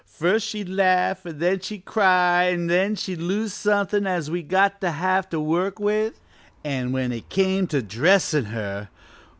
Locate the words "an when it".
6.63-7.29